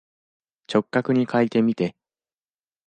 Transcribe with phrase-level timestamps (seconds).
[0.65, 1.95] 直角にかいてみて。